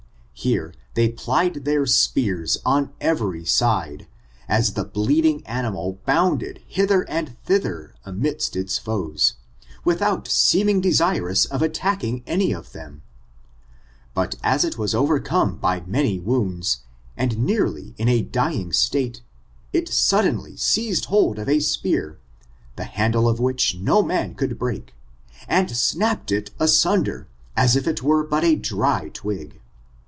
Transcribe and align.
Hera 0.43 0.73
they 0.95 1.09
plied 1.09 1.65
their 1.65 1.85
spears 1.85 2.57
on 2.65 2.93
every 2.99 3.45
side, 3.45 4.07
as 4.47 4.73
the 4.73 4.83
bleeding 4.83 5.45
animal 5.45 5.99
bounded 6.07 6.63
hither 6.65 7.03
and 7.07 7.37
thither 7.43 7.93
amidst 8.07 8.55
its 8.55 8.79
foes, 8.79 9.35
without 9.85 10.27
seeming 10.27 10.81
desirous 10.81 11.45
of 11.45 11.61
attacking 11.61 12.23
any 12.25 12.53
of 12.53 12.67
thern^ 12.67 13.01
But 14.15 14.33
as 14.41 14.63
it 14.65 14.79
was 14.79 14.95
overcome 14.95 15.57
by 15.57 15.81
many 15.81 16.17
wounds, 16.19 16.79
and 17.15 17.37
nearly 17.45 17.93
in 17.99 18.07
a 18.09 18.23
dying 18.23 18.73
state, 18.73 19.21
it 19.71 19.87
suddenly 19.89 20.57
seized 20.57 21.05
hold 21.05 21.37
of 21.37 21.47
a 21.47 21.59
spear, 21.59 22.17
the 22.77 22.85
handle 22.85 23.29
of 23.29 23.39
which 23.39 23.75
no 23.75 24.01
man 24.01 24.33
could 24.33 24.57
break, 24.57 24.95
and 25.47 25.69
snap 25.77 26.23
ped 26.25 26.31
it 26.31 26.49
asunder, 26.59 27.27
as 27.55 27.75
if 27.75 27.85
it 27.87 28.01
were 28.01 28.23
but 28.23 28.43
a 28.43 28.55
dry 28.55 29.09
twig. 29.13 29.59